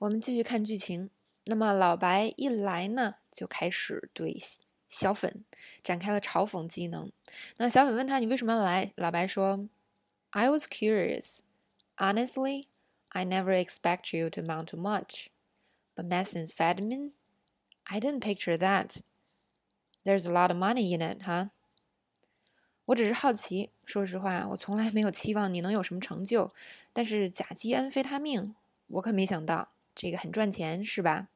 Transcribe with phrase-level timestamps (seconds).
[0.00, 1.10] 我们继续看剧情。
[1.44, 4.40] 那么老白一来呢，就开始对
[4.88, 5.44] 小粉
[5.84, 7.12] 展开了嘲讽技能。
[7.58, 9.68] 那小粉问他：“你为什么要来？”老白说
[10.30, 11.40] ：“I was curious.
[11.96, 12.68] Honestly,
[13.10, 15.26] I never expect you to amount to much,
[15.94, 17.12] but methamphetamine,
[17.84, 19.00] I didn't picture that.
[20.04, 21.50] There's a lot of money in it, huh?”
[22.86, 26.54] 我只是好奇，说实话，我从来没有期望你能有什么成就。
[26.94, 28.54] 但是甲基安非他命，
[28.86, 29.72] 我可没想到。
[30.00, 31.28] 这个很赚钱是吧？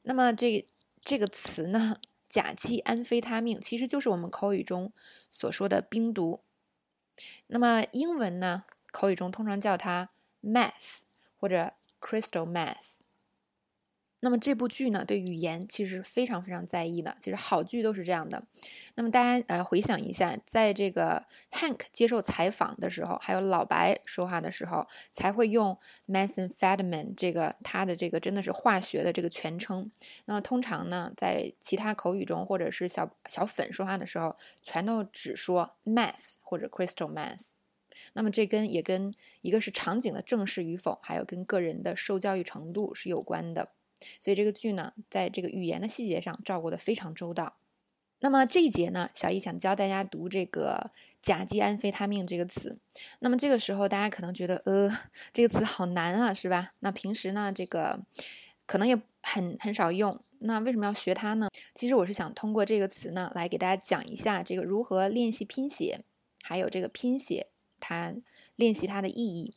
[0.00, 0.66] 那么这
[1.04, 4.90] 这个词呢，甲基安非他命其实就是我们口语中
[5.30, 6.40] 所说的冰毒。
[7.48, 10.08] 那么英文呢，口语中通常叫它
[10.42, 11.02] meth
[11.36, 13.01] 或者 crystal meth。
[14.24, 17.16] 那么这部剧呢，对语言其实非常非常在意的。
[17.18, 18.40] 其实好剧都是这样的。
[18.94, 29.90] 那么大家呃回想一下，在这个 Hank 接受采访的时候，还有老白说话的时候，才会用 methamphetamine 这个它的这个真的是化学的这个全称。
[30.26, 37.50] 那么通常呢，在其他口语中或者是小小粉说话的时候，全都只说 Math 或者 crystal Math。
[38.12, 43.70] 那么这跟也跟一个是场景的正式与否，还有跟个人的受教育程度是有关的。
[44.20, 47.56] 所以这个剧呢，在这个语言的细节上照顾的非常周到。
[48.20, 52.78] 那么这一节呢，小易想教大家读这个甲基安非他命这个词。
[53.18, 54.88] 那么这个时候大家可能觉得，呃，
[55.32, 56.72] 这个词好难啊，是吧？
[56.78, 58.00] 那平时呢，这个
[58.64, 60.22] 可能也很很少用。
[60.38, 61.48] 那为什么要学它呢？
[61.74, 66.04] 其实我是想通过这个词呢，来给大家讲一下这个如何练习拼写，
[66.42, 67.48] 还有这个拼写
[67.80, 68.14] 它
[68.54, 69.56] 练习它的意义。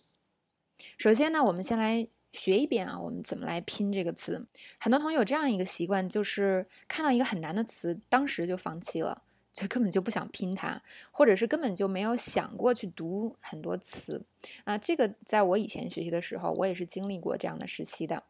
[0.98, 2.08] 首先呢，我们先来。
[2.36, 4.46] 学一遍啊，我们怎么来拼这个词？
[4.80, 14.26] 很多同学有这样一个习惯，就是看到一个很难的词，当时就放弃了，就根本就不想拼它，或者是根本就没有想过去读很多词
[14.66, 14.78] 啊。
[14.78, 18.24] 这个在我以前学习的时候，我也是经历过这样的时期的。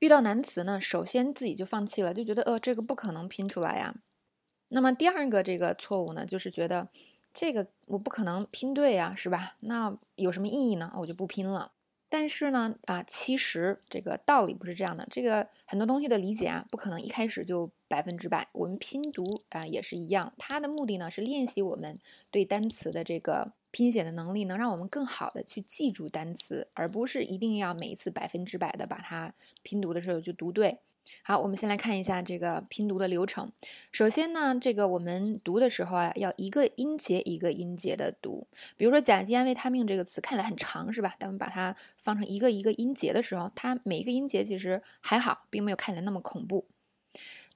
[0.00, 3.94] 遇到难词呢，首先自己就放弃了，就觉得呃这个不可能拼出来呀。
[4.70, 6.88] 那么第二个这个错误呢，就是觉得
[7.32, 9.56] 这个我不可能拼对呀，是吧？
[9.60, 10.92] 那有什么意义呢？
[10.98, 11.72] 我就不拼了。
[12.08, 15.06] 但是呢，啊，其实这个道理不是这样的。
[15.10, 18.48] 这个很多东西的理解啊，不可能一开始就百分之百。
[18.52, 21.98] 我们拼读啊也是一样，它的目的呢是练习我们
[22.30, 30.78] 对单词的这个拼写的能力，能让我们更好的去记住单词，而不是一定要每一次百分之百的把它拼读的时候就读对。
[31.22, 33.50] 好，我们先来看一下这个拼读的流程。
[33.92, 38.46] 首先呢，这个我们读的时候啊，要一个音节一个音节的读。
[38.76, 41.14] 比如说“甲基安维他命”这个词看起来很长，是吧？
[41.18, 46.66] 但我们把它放成一个一个音节的时候，它每一个音节其实还好，并没有看起来那么恐怖。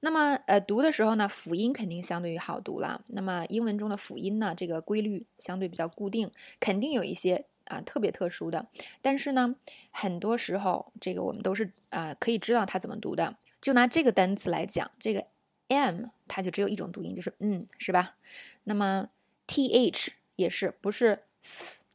[0.03, 3.03] 那么，呃，读的时候呢，辅音肯定相对于好读了。
[3.07, 8.67] 那么，英文中的辅音呢，这个规律相对比较固定，肯定有一些啊特别特殊的。
[9.01, 9.55] 但是呢，
[9.91, 13.37] 很多时候这个我们都是啊可以知道它怎么读的。
[13.61, 15.25] 就拿这个单词来讲，这个
[15.67, 18.15] m 它就只有一种读音，就是嗯，是吧？
[18.63, 19.09] 那么
[19.47, 21.23] th 也是，不是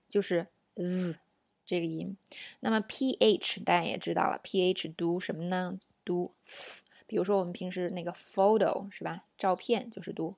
[0.08, 1.16] 就是 z
[1.64, 2.16] 这个音。
[2.60, 5.78] 那么 ph 大家也知道了，ph 读什么呢？
[6.04, 6.32] 读。
[7.08, 9.24] 比如说我们平时那个 photo 是吧？
[9.36, 10.34] 照片就是读。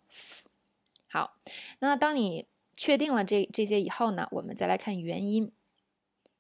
[1.11, 1.37] 好，
[1.79, 2.47] 那当你
[2.79, 5.51] 确定了这这些以后呢，我们再来看元音。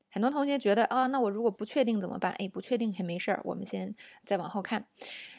[0.09, 2.31] 很多同学觉得啊，那我如果不确定怎么办？
[2.39, 3.93] 哎，不确定也没事儿，我们先
[4.25, 4.87] 再往后看。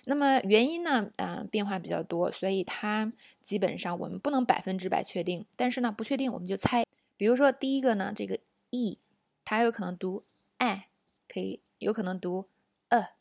[0.04, 1.10] 那么原因呢？
[1.16, 5.46] 啊，变化比较多，所以它基本上我们不能百分之百确定。
[5.56, 6.84] 但是呢，不确定我们就猜。
[7.16, 8.38] 比如说第一个呢，这个
[8.72, 9.00] e，
[9.46, 10.26] 它有可能读
[10.58, 10.90] i，
[11.30, 12.50] 可以有可能读
[12.90, 13.14] a，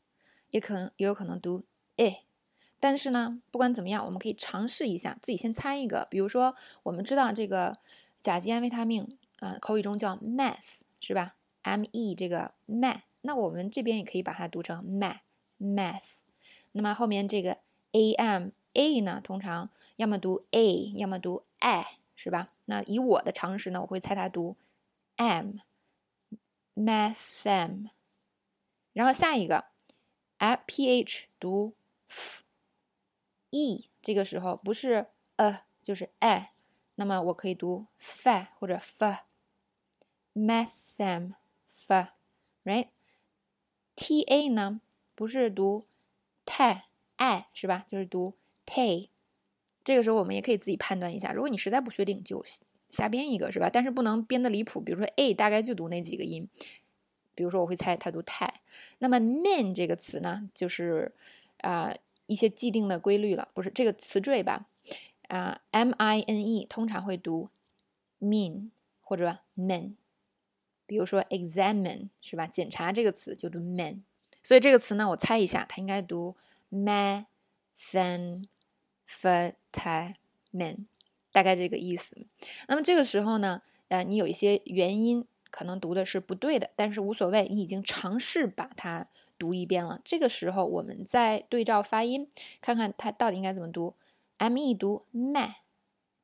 [0.51, 1.65] 也可能也有可能读
[1.97, 2.28] e。
[2.81, 6.07] 但是呢，不管怎么样，我们可以尝试一下，自己先猜一个。
[6.11, 7.77] 比如说，我们知道这个
[8.21, 15.21] 甲基安维他命啊，口语中叫 meth，是吧？m e 这个 math，那我们这边也可以把它读成 math
[15.59, 16.23] math。
[16.73, 17.59] 那么后面这个
[17.93, 22.53] a m a 呢，通常要么读 a，要么读 i，是吧？
[22.67, 24.57] 那以我的常识呢，我会猜它读
[25.17, 25.55] m
[26.77, 27.87] math m。
[28.93, 29.65] 然后下一个
[30.39, 31.75] f p h 读
[32.09, 32.43] F
[33.51, 35.07] e 这个时候不是
[35.37, 36.53] a 就是 i，
[36.97, 39.05] 那么我可以读 fa 或者 f
[40.35, 41.33] math m。
[41.67, 42.09] f
[42.65, 44.81] right，t a 呢
[45.15, 45.87] 不是读
[46.45, 46.63] t
[47.17, 47.85] i 是吧？
[47.87, 48.35] 就是读
[48.67, 49.09] ta。
[49.85, 52.45] 这个时候我们也可以自己判断一下，如果你实在不确定，就
[52.91, 53.71] 瞎编一个，是吧？
[53.73, 54.81] 但是不能编的离谱。
[54.81, 56.49] 比如说 a 大概就读那几个音，
[57.35, 58.45] 比如说我会猜它读 t。
[58.99, 61.15] 那么 min 这个词呢，就是
[61.59, 61.95] 啊
[62.29, 64.69] 一些既定的规律了，不是这个词缀吧？
[65.29, 67.49] 啊 m i n e 通常会读
[68.21, 68.71] mean
[69.01, 69.95] 或者 men，。
[70.87, 72.47] 比如说 examine 是吧？
[72.47, 74.05] 检查这个词就读 man。
[74.43, 76.37] 所以这个词呢，我猜一下，它应该读
[76.71, 78.47] methamphetamine，
[81.33, 82.27] 大概这个意思。
[82.69, 89.09] 那么这个时候呢，呃，你有一些元音可能读的是不对的，但是无所谓，你已经尝试把它
[89.39, 90.01] 读一遍了。
[90.05, 92.29] 这个时候我们再对照发音，
[92.61, 93.95] 看看它到底应该怎么读。
[94.39, 95.57] me 读 me，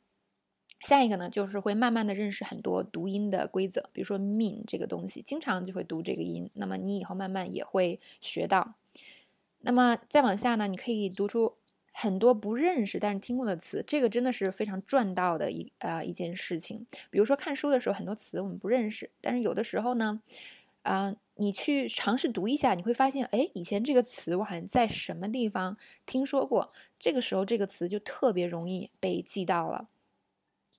[0.82, 8.76] 下一个呢，就是会慢慢的认识很多读音的规则，比如说 mean 这个东西，经常就会读这个音，那么你以后慢慢也会学到。
[9.66, 11.56] 那么再往下呢，你可以读出
[11.92, 16.86] 很多不认识但是听过的词，这个真的是非常赚到的一啊一件事情。
[17.10, 20.22] 比如说看书的时候，很多词我们不认识，但是有的时候呢，
[20.84, 25.76] 啊，你去尝试读一下，你会发现，哎，以前这个词我好像在什么地方
[26.06, 29.90] 听说过，这个时候这个词就特别容易被记到了。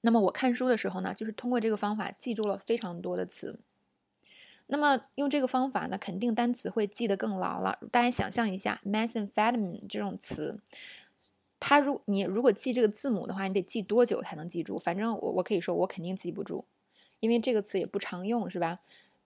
[0.02, 3.58] 那么我看书的时候呢，就是通过这个方法记住了非常多的词。
[4.68, 7.78] 那么用这个方法呢，肯定单词会记得更牢了。
[7.90, 10.60] 大家想象一下，methamphetamine 这种词，
[11.60, 14.78] 它如你如果记这个字母的话，你得记多久才能记住？
[14.78, 16.64] 反正我我可以说我肯定记不住，
[17.20, 18.80] 因为这个词也不常用，是吧？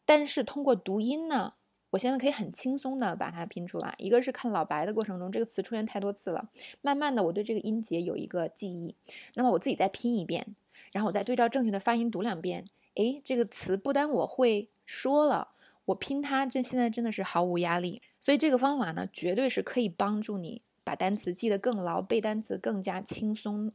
[0.04, 1.54] 但是通过读音呢，
[1.90, 3.94] 我现在可以很轻松的把它拼出来。
[3.98, 6.50] 一个是看老白的过程中，这个词出现太多次了，
[6.82, 8.94] 慢慢的我对这个音节有一个记忆。
[9.34, 10.54] 那么我自己再拼一遍。
[10.92, 12.64] 然后我再对照正确的发音读两遍，
[12.94, 15.48] 诶，这个词不单我会说了，
[15.86, 18.02] 我拼它，这现在真的是毫无压力。
[18.18, 23.72] 所以这个方法呢，绝对是可以帮助你把单词记得更牢，背单词更加轻松。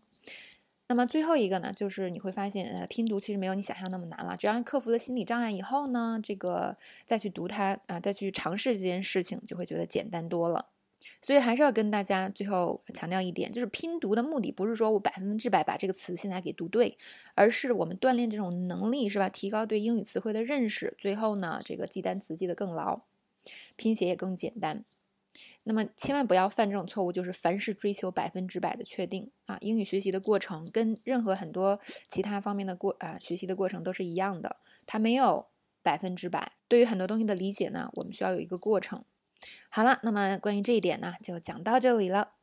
[0.87, 4.37] 那么最后一个呢，就是你会发现，呃，拼读其实没有你想象那么难了。
[4.37, 10.67] 只要克服了心理障碍以后呢，这个再去读它啊，再去尝试这件事情，就会觉得简单多了。
[11.21, 16.97] 所以还是要跟大家最后强调一点，就是拼读的目的不是说我百分之百把这个词现在给读对，
[17.33, 19.29] 而是我们锻炼这种能力，是吧？
[19.29, 23.01] 提高对英语词汇的认识，最后呢，这个记单词记得更牢，
[23.75, 24.85] 拼写也更简单。
[25.63, 29.57] 那么千万不要犯这种错误，就是凡事追求百分之百的确定啊！
[29.61, 35.47] 英语学习的过程跟任何很多其他方面的过啊学习的过程都是一样的，它没有
[35.81, 36.53] 百分之百。
[36.67, 39.03] 对于很多东西的理解呢，我们需要有一个过程。
[39.69, 42.34] 好了，那么关于这一点呢，就讲到这里了。